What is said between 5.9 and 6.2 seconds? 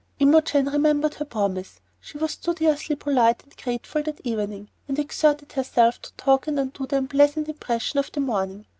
to